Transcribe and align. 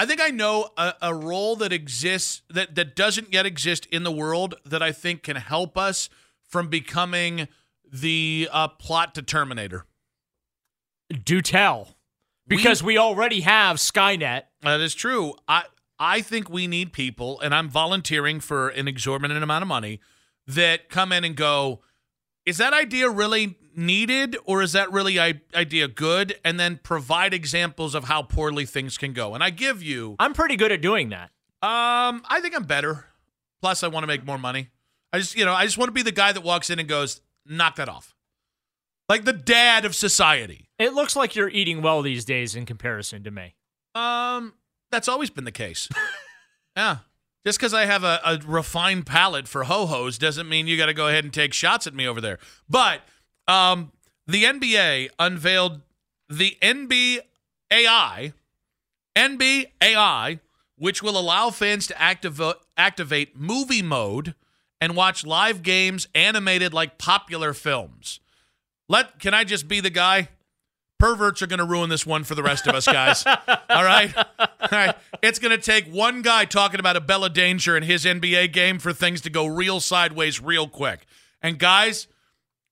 I 0.00 0.06
think 0.06 0.22
I 0.22 0.30
know 0.30 0.70
a, 0.78 0.94
a, 1.02 1.14
role 1.14 1.56
that 1.56 1.74
exists 1.74 2.40
that 2.48 2.74
that 2.74 2.96
doesn't 2.96 3.34
yet 3.34 3.44
exist 3.44 3.84
in 3.92 4.02
the 4.02 4.10
world 4.10 4.54
that 4.64 4.82
I 4.82 4.92
think 4.92 5.24
can 5.24 5.36
help 5.36 5.76
us 5.76 6.08
from 6.48 6.68
becoming 6.68 7.48
the 7.92 8.48
uh, 8.50 8.68
plot 8.68 9.14
to 9.16 9.22
Terminator. 9.22 9.84
Do 11.22 11.42
tell, 11.42 11.96
because 12.48 12.82
we, 12.82 12.94
we 12.94 12.98
already 12.98 13.42
have 13.42 13.76
Skynet. 13.76 14.44
That 14.62 14.80
is 14.80 14.94
true. 14.94 15.34
I 15.46 15.64
I 15.98 16.22
think 16.22 16.48
we 16.48 16.66
need 16.66 16.94
people, 16.94 17.38
and 17.42 17.54
I'm 17.54 17.68
volunteering 17.68 18.40
for 18.40 18.70
an 18.70 18.88
exorbitant 18.88 19.44
amount 19.44 19.60
of 19.60 19.68
money 19.68 20.00
that 20.46 20.88
come 20.88 21.12
in 21.12 21.24
and 21.24 21.36
go. 21.36 21.82
Is 22.46 22.56
that 22.56 22.72
idea 22.72 23.10
really 23.10 23.58
needed 23.76 24.36
or 24.44 24.62
is 24.62 24.72
that 24.72 24.90
really 24.92 25.18
idea 25.18 25.88
good? 25.88 26.36
And 26.44 26.58
then 26.58 26.80
provide 26.82 27.34
examples 27.34 27.94
of 27.94 28.04
how 28.04 28.22
poorly 28.22 28.66
things 28.66 28.98
can 28.98 29.12
go. 29.12 29.34
And 29.34 29.42
i 29.42 29.50
give 29.50 29.82
you 29.82 30.16
i'm 30.18 30.32
pretty 30.32 30.56
good 30.56 30.72
at 30.72 30.80
doing 30.80 31.10
that. 31.10 31.30
Um 31.62 32.22
i 32.28 32.40
think 32.40 32.54
i'm 32.54 32.64
better. 32.64 33.06
Plus 33.60 33.82
i 33.82 33.88
want 33.88 34.02
to 34.02 34.08
make 34.08 34.24
more 34.24 34.38
money. 34.38 34.68
I 35.12 35.18
just 35.18 35.36
you 35.36 35.44
know 35.44 35.54
i 35.54 35.64
just 35.64 35.78
want 35.78 35.88
to 35.88 35.92
be 35.92 36.02
the 36.02 36.12
guy 36.12 36.32
that 36.32 36.42
walks 36.42 36.70
in 36.70 36.78
and 36.78 36.88
goes 36.88 37.20
knock 37.46 37.76
that 37.76 37.88
off. 37.88 38.14
Like 39.08 39.24
the 39.24 39.32
dad 39.32 39.84
of 39.84 39.94
society. 39.94 40.68
It 40.78 40.94
looks 40.94 41.16
like 41.16 41.34
you're 41.34 41.48
eating 41.48 41.82
well 41.82 42.02
these 42.02 42.24
days 42.24 42.54
in 42.54 42.66
comparison 42.66 43.24
to 43.24 43.30
me. 43.30 43.54
Um 43.94 44.54
that's 44.90 45.08
always 45.08 45.30
been 45.30 45.44
the 45.44 45.52
case. 45.52 45.88
Yeah. 46.76 46.98
Just 47.44 47.58
because 47.58 47.72
I 47.72 47.86
have 47.86 48.04
a, 48.04 48.20
a, 48.24 48.38
refined 48.46 49.06
palate 49.06 49.48
for 49.48 49.64
ho 49.64 49.86
hos 49.86 50.18
doesn't 50.18 50.48
mean 50.48 50.66
you 50.66 50.76
got 50.76 50.86
to 50.86 50.94
go 50.94 51.08
ahead 51.08 51.24
and 51.24 51.32
take 51.32 51.54
shots 51.54 51.86
at 51.86 51.94
me 51.94 52.06
over 52.06 52.20
there. 52.20 52.38
But 52.68 53.00
um, 53.48 53.92
the 54.26 54.44
NBA 54.44 55.10
unveiled 55.18 55.80
the 56.28 56.56
NBAI, 56.62 58.32
NBAI, 59.16 60.40
which 60.76 61.02
will 61.02 61.18
allow 61.18 61.50
fans 61.50 61.86
to 61.88 61.94
activ- 61.94 62.54
activate 62.76 63.36
movie 63.36 63.82
mode 63.82 64.34
and 64.80 64.96
watch 64.96 65.26
live 65.26 65.62
games 65.62 66.08
animated 66.14 66.72
like 66.72 66.96
popular 66.96 67.52
films. 67.52 68.20
Let 68.88 69.18
can 69.18 69.34
I 69.34 69.44
just 69.44 69.68
be 69.68 69.80
the 69.80 69.90
guy? 69.90 70.28
Perverts 70.98 71.40
are 71.40 71.46
going 71.46 71.60
to 71.60 71.64
ruin 71.64 71.88
this 71.88 72.04
one 72.04 72.24
for 72.24 72.34
the 72.34 72.42
rest 72.42 72.66
of 72.66 72.74
us, 72.74 72.86
guys. 72.86 73.24
All 73.26 73.84
right? 73.84 74.14
All 74.38 74.68
right. 74.70 74.94
It's 75.22 75.38
going 75.38 75.50
to 75.50 75.62
take 75.62 75.86
one 75.86 76.20
guy 76.20 76.44
talking 76.44 76.78
about 76.78 76.94
Abella 76.94 77.30
Danger 77.30 77.74
in 77.74 77.82
his 77.82 78.04
NBA 78.04 78.52
game 78.52 78.78
for 78.78 78.92
things 78.92 79.22
to 79.22 79.30
go 79.30 79.46
real 79.46 79.80
sideways 79.80 80.42
real 80.42 80.68
quick. 80.68 81.06
And 81.40 81.58
guys, 81.58 82.06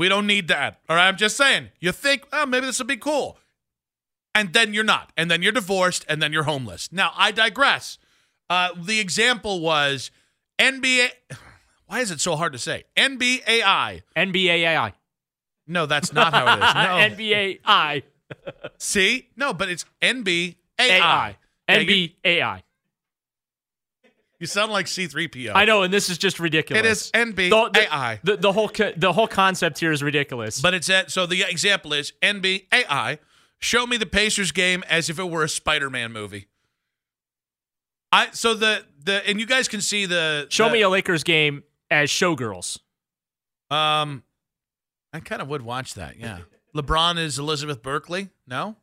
we 0.00 0.08
don't 0.08 0.26
need 0.26 0.48
that. 0.48 0.80
All 0.88 0.96
right. 0.96 1.08
I'm 1.08 1.18
just 1.18 1.36
saying. 1.36 1.68
You 1.78 1.92
think, 1.92 2.26
oh, 2.32 2.46
maybe 2.46 2.64
this 2.64 2.78
will 2.78 2.86
be 2.86 2.96
cool. 2.96 3.36
And 4.34 4.54
then 4.54 4.72
you're 4.72 4.82
not. 4.82 5.12
And 5.14 5.30
then 5.30 5.42
you're 5.42 5.52
divorced. 5.52 6.06
And 6.08 6.22
then 6.22 6.32
you're 6.32 6.44
homeless. 6.44 6.90
Now, 6.90 7.12
I 7.18 7.32
digress. 7.32 7.98
Uh, 8.48 8.70
the 8.74 8.98
example 8.98 9.60
was 9.60 10.10
NBA. 10.58 11.10
Why 11.86 12.00
is 12.00 12.10
it 12.10 12.18
so 12.18 12.36
hard 12.36 12.54
to 12.54 12.58
say? 12.58 12.84
NBAI. 12.96 14.00
NBAI. 14.16 14.94
No, 15.66 15.84
that's 15.84 16.14
not 16.14 16.32
how 16.32 16.46
it 16.46 16.64
is. 16.64 16.74
No. 17.18 17.60
NBAI. 17.66 18.02
See? 18.78 19.28
No, 19.36 19.52
but 19.52 19.68
it's 19.68 19.84
NBAI. 20.00 21.36
NBAI. 21.68 22.62
You 24.40 24.46
sound 24.46 24.72
like 24.72 24.86
C3PO. 24.86 25.52
I 25.54 25.66
know, 25.66 25.82
and 25.82 25.92
this 25.92 26.08
is 26.08 26.16
just 26.16 26.40
ridiculous. 26.40 26.80
It 26.82 26.88
is 26.88 27.10
NBAI. 27.12 28.20
The, 28.22 28.32
the, 28.32 28.36
the, 28.38 28.52
whole 28.52 28.70
the 28.96 29.12
whole 29.12 29.28
concept 29.28 29.78
here 29.78 29.92
is 29.92 30.02
ridiculous. 30.02 30.62
But 30.62 30.72
it's 30.72 30.88
at 30.88 31.10
so 31.10 31.26
the 31.26 31.42
example 31.42 31.92
is 31.92 32.14
NB 32.22 32.64
AI. 32.72 33.18
Show 33.58 33.86
me 33.86 33.98
the 33.98 34.06
Pacers 34.06 34.50
game 34.50 34.82
as 34.88 35.10
if 35.10 35.18
it 35.18 35.28
were 35.28 35.44
a 35.44 35.48
Spider-Man 35.48 36.12
movie. 36.12 36.48
I 38.10 38.28
so 38.32 38.54
the 38.54 38.86
the 39.04 39.28
and 39.28 39.38
you 39.38 39.44
guys 39.44 39.68
can 39.68 39.82
see 39.82 40.06
the 40.06 40.46
Show 40.48 40.68
the, 40.68 40.72
me 40.72 40.80
a 40.82 40.88
Lakers 40.88 41.22
game 41.22 41.62
as 41.90 42.08
showgirls. 42.08 42.78
Um 43.70 44.24
I 45.12 45.20
kind 45.20 45.42
of 45.42 45.48
would 45.48 45.62
watch 45.62 45.94
that. 45.94 46.18
Yeah. 46.18 46.38
LeBron 46.74 47.18
is 47.18 47.38
Elizabeth 47.38 47.82
Berkley? 47.82 48.30
No? 48.46 48.76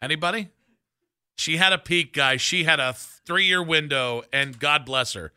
Anybody? 0.00 0.48
She 1.36 1.56
had 1.56 1.72
a 1.72 1.78
peak, 1.78 2.12
guys. 2.12 2.40
She 2.40 2.64
had 2.64 2.80
a 2.80 2.92
three 2.92 3.44
year 3.44 3.62
window, 3.62 4.22
and 4.32 4.58
God 4.58 4.84
bless 4.84 5.14
her. 5.14 5.32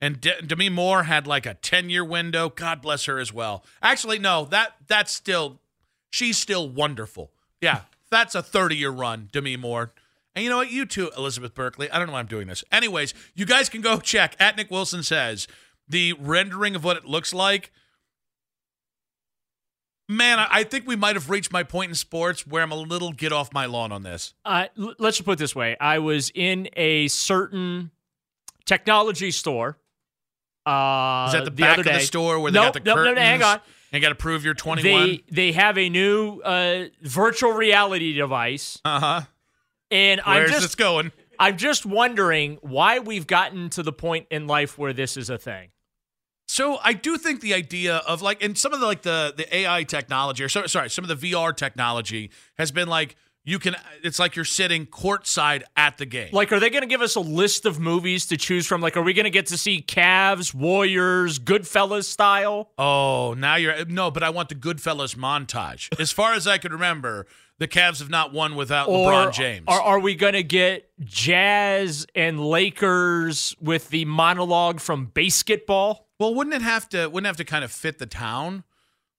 And 0.00 0.20
De- 0.20 0.42
Demi 0.42 0.68
Moore 0.68 1.04
had 1.04 1.26
like 1.26 1.46
a 1.46 1.54
10 1.54 1.88
year 1.90 2.04
window. 2.04 2.48
God 2.48 2.82
bless 2.82 3.06
her 3.06 3.18
as 3.18 3.32
well. 3.32 3.64
Actually, 3.82 4.18
no, 4.18 4.44
that 4.46 4.76
that's 4.86 5.12
still, 5.12 5.60
she's 6.10 6.36
still 6.36 6.68
wonderful. 6.68 7.30
Yeah, 7.60 7.82
that's 8.10 8.34
a 8.34 8.42
30 8.42 8.76
year 8.76 8.90
run, 8.90 9.28
Demi 9.32 9.56
Moore. 9.56 9.92
And 10.34 10.44
you 10.44 10.50
know 10.50 10.58
what? 10.58 10.70
You 10.70 10.84
too, 10.84 11.10
Elizabeth 11.16 11.54
Berkley. 11.54 11.90
I 11.90 11.98
don't 11.98 12.08
know 12.08 12.12
why 12.12 12.18
I'm 12.18 12.26
doing 12.26 12.46
this. 12.46 12.62
Anyways, 12.70 13.14
you 13.34 13.46
guys 13.46 13.70
can 13.70 13.80
go 13.80 13.98
check 13.98 14.36
at 14.38 14.56
Nick 14.56 14.70
Wilson 14.70 15.02
says 15.02 15.48
the 15.88 16.12
rendering 16.14 16.76
of 16.76 16.84
what 16.84 16.96
it 16.98 17.06
looks 17.06 17.32
like 17.32 17.72
Man, 20.08 20.38
I 20.38 20.62
think 20.62 20.86
we 20.86 20.94
might 20.94 21.16
have 21.16 21.30
reached 21.30 21.52
my 21.52 21.64
point 21.64 21.88
in 21.88 21.94
sports 21.96 22.46
where 22.46 22.62
I'm 22.62 22.70
a 22.70 22.76
little 22.76 23.12
get 23.12 23.32
off 23.32 23.52
my 23.52 23.66
lawn 23.66 23.90
on 23.90 24.04
this. 24.04 24.34
Uh, 24.44 24.66
let's 24.76 25.16
just 25.16 25.24
put 25.24 25.32
it 25.32 25.38
this 25.38 25.54
way: 25.54 25.76
I 25.80 25.98
was 25.98 26.30
in 26.34 26.68
a 26.76 27.08
certain 27.08 27.90
technology 28.64 29.32
store. 29.32 29.78
Uh, 30.64 31.26
Is 31.28 31.32
that 31.32 31.44
the, 31.44 31.50
the 31.50 31.50
back 31.50 31.78
of 31.78 31.84
the 31.84 32.00
store 32.00 32.38
where 32.38 32.52
they 32.52 32.58
nope, 32.58 32.74
got 32.74 32.84
the 32.84 32.88
nope, 32.88 32.96
curtains? 32.96 33.16
No, 33.16 33.22
no, 33.22 33.28
hang 33.28 33.42
on. 33.42 33.60
And 33.92 34.02
got 34.02 34.08
to 34.10 34.14
prove 34.14 34.44
you're 34.44 34.54
21. 34.54 34.84
They 34.84 35.24
they 35.30 35.52
have 35.52 35.78
a 35.78 35.88
new 35.88 36.40
uh, 36.40 36.84
virtual 37.02 37.52
reality 37.52 38.12
device. 38.12 38.80
Uh 38.84 39.00
huh. 39.00 39.20
And 39.90 40.20
Where's 40.24 40.50
I'm 40.50 40.52
just 40.52 40.62
this 40.62 40.74
going? 40.74 41.12
I'm 41.38 41.56
just 41.56 41.84
wondering 41.86 42.58
why 42.62 42.98
we've 42.98 43.26
gotten 43.26 43.70
to 43.70 43.82
the 43.82 43.92
point 43.92 44.26
in 44.30 44.46
life 44.46 44.78
where 44.78 44.92
this 44.92 45.16
is 45.16 45.30
a 45.30 45.38
thing. 45.38 45.70
So 46.46 46.78
I 46.82 46.92
do 46.92 47.18
think 47.18 47.40
the 47.40 47.54
idea 47.54 47.96
of 47.96 48.22
like, 48.22 48.42
and 48.42 48.56
some 48.56 48.72
of 48.72 48.80
the 48.80 48.86
like 48.86 49.02
the 49.02 49.34
the 49.36 49.54
AI 49.54 49.82
technology, 49.84 50.44
or 50.44 50.48
so, 50.48 50.66
sorry, 50.66 50.90
some 50.90 51.04
of 51.04 51.20
the 51.20 51.32
VR 51.32 51.54
technology 51.54 52.30
has 52.56 52.70
been 52.70 52.88
like 52.88 53.16
you 53.46 53.60
can. 53.60 53.76
It's 54.02 54.18
like 54.18 54.34
you're 54.34 54.44
sitting 54.44 54.86
courtside 54.86 55.62
at 55.76 55.98
the 55.98 56.04
game. 56.04 56.30
Like, 56.32 56.52
are 56.52 56.58
they 56.58 56.68
going 56.68 56.82
to 56.82 56.88
give 56.88 57.00
us 57.00 57.14
a 57.14 57.20
list 57.20 57.64
of 57.64 57.78
movies 57.78 58.26
to 58.26 58.36
choose 58.36 58.66
from? 58.66 58.80
Like, 58.80 58.96
are 58.96 59.02
we 59.02 59.12
going 59.12 59.24
to 59.24 59.30
get 59.30 59.46
to 59.46 59.56
see 59.56 59.80
Cavs, 59.80 60.52
Warriors, 60.52 61.38
Goodfellas 61.38 62.04
style? 62.04 62.70
Oh, 62.76 63.34
now 63.38 63.54
you're 63.54 63.84
no, 63.84 64.10
but 64.10 64.24
I 64.24 64.30
want 64.30 64.48
the 64.48 64.56
Goodfellas 64.56 65.14
montage. 65.16 65.88
As 66.00 66.10
far 66.10 66.34
as 66.34 66.48
I 66.48 66.58
could 66.58 66.72
remember, 66.72 67.26
the 67.58 67.68
Cavs 67.68 68.00
have 68.00 68.10
not 68.10 68.32
won 68.32 68.56
without 68.56 68.88
Or 68.88 69.10
LeBron 69.12 69.32
James. 69.32 69.64
Are, 69.68 69.80
are 69.80 69.98
we 70.00 70.16
going 70.16 70.34
to 70.34 70.42
get 70.42 70.90
Jazz 71.00 72.04
and 72.16 72.44
Lakers 72.44 73.54
with 73.60 73.90
the 73.90 74.04
monologue 74.06 74.80
from 74.80 75.06
basketball? 75.06 76.05
Well, 76.18 76.34
wouldn't 76.34 76.54
it 76.54 76.62
have 76.62 76.88
to? 76.90 77.08
Wouldn't 77.08 77.26
have 77.26 77.36
to 77.36 77.44
kind 77.44 77.64
of 77.64 77.72
fit 77.72 77.98
the 77.98 78.06
town? 78.06 78.64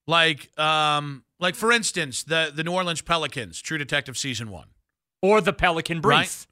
Like, 0.08 0.58
um, 0.60 1.24
like 1.40 1.56
for 1.56 1.72
instance, 1.72 2.24
the 2.24 2.52
the 2.54 2.64
New 2.64 2.72
Orleans 2.72 3.02
Pelicans, 3.02 3.62
True 3.62 3.78
Detective 3.78 4.18
season 4.18 4.50
one. 4.50 4.68
Or 5.22 5.42
the 5.42 5.54
Pelican 5.54 6.02
Brief? 6.02 6.18
Right. 6.18 6.48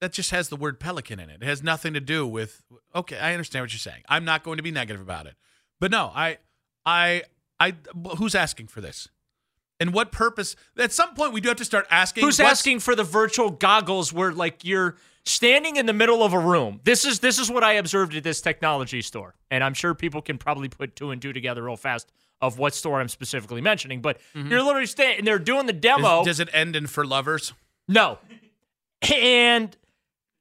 That 0.00 0.12
just 0.12 0.32
has 0.32 0.48
the 0.48 0.56
word 0.56 0.80
pelican 0.80 1.20
in 1.20 1.30
it. 1.30 1.42
It 1.42 1.46
has 1.46 1.62
nothing 1.62 1.94
to 1.94 2.00
do 2.00 2.26
with. 2.26 2.64
Okay, 2.94 3.16
I 3.16 3.32
understand 3.32 3.62
what 3.62 3.72
you're 3.72 3.78
saying. 3.78 4.02
I'm 4.08 4.24
not 4.24 4.42
going 4.42 4.56
to 4.56 4.62
be 4.62 4.72
negative 4.72 5.00
about 5.00 5.26
it, 5.26 5.34
but 5.78 5.92
no, 5.92 6.10
I, 6.12 6.38
I, 6.84 7.22
I. 7.60 7.74
Who's 8.18 8.34
asking 8.34 8.66
for 8.66 8.80
this? 8.80 9.08
And 9.78 9.94
what 9.94 10.10
purpose? 10.10 10.56
At 10.76 10.92
some 10.92 11.14
point, 11.14 11.32
we 11.32 11.40
do 11.40 11.48
have 11.48 11.58
to 11.58 11.64
start 11.64 11.86
asking. 11.88 12.24
Who's 12.24 12.40
asking 12.40 12.80
for 12.80 12.96
the 12.96 13.04
virtual 13.04 13.50
goggles 13.50 14.12
where 14.12 14.32
like 14.32 14.64
you're 14.64 14.96
standing 15.24 15.76
in 15.76 15.86
the 15.86 15.92
middle 15.92 16.22
of 16.22 16.32
a 16.32 16.38
room? 16.38 16.80
This 16.84 17.04
is 17.04 17.20
this 17.20 17.38
is 17.38 17.50
what 17.50 17.64
I 17.64 17.74
observed 17.74 18.14
at 18.14 18.24
this 18.24 18.40
technology 18.40 19.02
store, 19.02 19.34
and 19.50 19.62
I'm 19.62 19.74
sure 19.74 19.94
people 19.94 20.22
can 20.22 20.38
probably 20.38 20.68
put 20.68 20.96
two 20.96 21.10
and 21.10 21.20
two 21.20 21.32
together 21.32 21.62
real 21.62 21.76
fast 21.76 22.12
of 22.40 22.58
what 22.58 22.74
store 22.74 23.00
I'm 23.00 23.08
specifically 23.08 23.60
mentioning. 23.60 24.00
But 24.00 24.18
mm-hmm. 24.34 24.50
you're 24.50 24.62
literally 24.62 24.86
standing, 24.86 25.18
and 25.18 25.26
they're 25.26 25.38
doing 25.38 25.66
the 25.66 25.74
Is- 25.74 25.80
demo. 25.80 26.24
does 26.24 26.40
it 26.40 26.48
end 26.52 26.76
in 26.76 26.86
for 26.86 27.06
lovers? 27.06 27.52
no, 27.88 28.18
and 29.12 29.76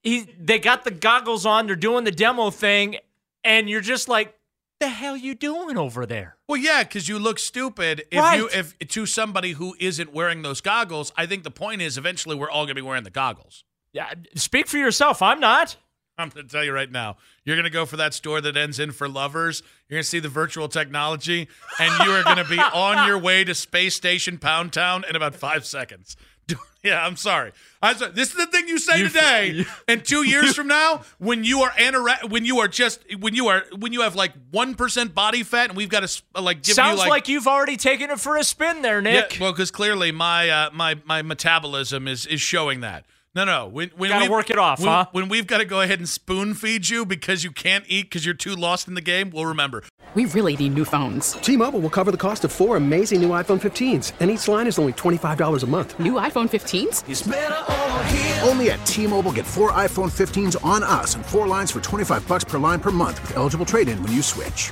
he 0.04 0.28
they 0.39 0.60
got 0.60 0.83
the 0.83 0.92
goggles 0.92 1.45
on. 1.45 1.68
They're 1.68 1.75
doing 1.75 2.04
the 2.04 2.12
demo 2.12 2.50
thing, 2.50 2.98
and 3.44 3.69
you're 3.69 3.81
just 3.81 4.07
like, 4.07 4.36
the 4.80 4.89
hell 4.89 5.16
you 5.16 5.36
doing 5.36 5.78
over 5.78 6.06
there? 6.06 6.38
Well, 6.48 6.60
yeah, 6.60 6.83
because 6.83 7.07
you 7.07 7.19
look 7.19 7.39
stupid 7.39 8.04
if 8.12 8.36
you 8.36 8.50
if 8.51 8.78
to 8.80 9.06
somebody 9.06 9.51
who 9.51 9.75
isn't 9.80 10.12
wearing 10.12 10.42
those 10.42 10.60
goggles. 10.60 11.13
I 11.16 11.25
think 11.28 11.44
the 11.44 11.51
point 11.51 11.81
is 11.81 11.98
eventually 11.98 12.36
we're 12.36 12.50
all 12.50 12.66
going 12.66 12.75
to 12.75 12.81
be 12.81 12.81
wearing 12.81 13.04
the 13.04 13.10
goggles. 13.10 13.63
Yeah, 13.93 14.13
speak 14.35 14.67
for 14.67 14.77
yourself. 14.77 15.21
I'm 15.21 15.39
not. 15.39 15.75
I'm 16.17 16.29
going 16.29 16.45
to 16.47 16.51
tell 16.51 16.63
you 16.63 16.71
right 16.71 16.91
now. 16.91 17.17
You're 17.45 17.55
going 17.55 17.63
to 17.63 17.69
go 17.71 17.85
for 17.85 17.97
that 17.97 18.13
store 18.13 18.41
that 18.41 18.55
ends 18.55 18.79
in 18.79 18.91
for 18.91 19.09
lovers. 19.09 19.63
You're 19.89 19.95
going 19.97 20.03
to 20.03 20.09
see 20.09 20.19
the 20.19 20.29
virtual 20.29 20.67
technology, 20.67 21.47
and 21.79 22.05
you 22.05 22.11
are 22.11 22.23
going 22.23 22.38
to 22.38 22.45
be 22.45 22.59
on 22.73 23.07
your 23.07 23.17
way 23.17 23.43
to 23.43 23.55
Space 23.55 23.95
Station 23.95 24.38
Pound 24.38 24.71
Town 24.71 25.03
in 25.09 25.15
about 25.15 25.35
five 25.35 25.65
seconds. 25.65 26.15
Yeah, 26.83 27.05
I'm 27.05 27.15
sorry. 27.15 27.51
I'm 27.83 27.95
sorry. 27.95 28.11
This 28.13 28.31
is 28.31 28.38
the 28.38 28.47
thing 28.47 28.67
you 28.67 28.79
say 28.79 29.01
You- 29.01 29.07
today, 29.09 29.51
you- 29.51 29.65
and 29.88 30.03
two 30.03 30.23
years 30.23 30.55
from 30.55 30.67
now, 30.67 31.03
when 31.19 31.44
you 31.44 31.61
are 31.61 31.71
anore- 31.77 32.27
when 32.27 32.44
you 32.44 32.57
are 32.57 32.67
just 32.67 33.03
when 33.19 33.35
you 33.35 33.49
are 33.49 33.63
when 33.77 33.94
you 33.94 34.01
have 34.01 34.15
like 34.15 34.31
one 34.49 34.73
percent 34.73 35.13
body 35.13 35.44
fat, 35.44 35.69
and 35.69 35.77
we've 35.77 35.89
got 35.89 36.07
to 36.07 36.41
like 36.41 36.63
give 36.63 36.73
Sounds 36.73 37.03
you 37.03 37.07
like, 37.07 37.27
you've 37.27 37.45
already 37.47 37.77
taken 37.77 38.09
it 38.09 38.19
for 38.19 38.35
a 38.35 38.44
spin 38.44 38.81
there, 38.81 38.99
Nick. 38.99 39.35
yeah, 39.35 39.41
well, 39.44 39.51
because 39.51 39.69
clearly 39.69 40.11
my 40.11 40.49
uh, 40.49 40.69
my 40.73 40.95
my 41.05 41.21
metabolism 41.21 42.07
is 42.07 42.25
is 42.25 42.41
showing 42.41 42.79
that. 42.81 43.05
No, 43.33 43.45
no. 43.45 43.68
When, 43.68 43.89
when 43.95 44.10
Gotta 44.10 44.24
we've- 44.24 44.31
work 44.31 44.50
it 44.50 44.57
off, 44.57 44.80
when, 44.80 44.89
huh? 44.89 45.06
When 45.13 45.30
we've 45.30 45.48
got 45.48 45.60
to 45.60 45.66
go 45.66 45.80
ahead 45.80 46.00
and 46.00 46.10
spoon 46.10 46.54
feed 46.54 46.89
you 46.89 47.06
because 47.06 47.45
you 47.45 47.51
can't 47.51 47.86
eat 47.88 48.04
because 48.10 48.25
you're 48.25 48.33
too 48.36 48.56
lost 48.56 48.89
in 48.89 48.94
the 48.94 49.01
game, 49.01 49.30
we'll 49.30 49.45
remember. 49.45 49.83
We 50.16 50.25
really 50.25 50.57
need 50.57 50.74
new 50.74 50.83
phones. 50.83 51.31
T-Mobile 51.33 51.80
will 51.80 51.89
cover 51.89 52.12
the 52.12 52.18
cost 52.18 52.44
of 52.44 52.51
four 52.51 52.75
amazing 52.75 53.22
new 53.22 53.30
iPhone 53.30 53.62
15s, 53.62 54.12
and 54.19 54.30
each 54.30 54.50
line 54.50 54.68
is 54.68 54.78
only 54.78 54.92
$25 54.92 55.63
a 55.63 55.68
month. 55.68 55.98
New 55.98 56.13
iPhone 56.13 56.50
15s? 56.50 58.45
Only 58.45 58.72
at 58.72 58.86
T-Mobile, 58.86 59.31
get 59.31 59.45
four 59.45 59.72
iPhone 59.72 60.12
15s 60.12 60.62
on 60.66 60.83
us 60.83 61.16
and 61.16 61.25
four 61.25 61.48
lines 61.48 61.72
for 61.72 61.80
25 61.80 62.28
bucks 62.28 62.44
per 62.44 62.57
line 62.57 62.81
per 62.81 62.92
month 62.92 63.22
with 63.22 63.38
eligible 63.38 63.66
trade-in 63.66 64.04
when 64.04 64.12
you 64.12 64.22
switch. 64.22 64.72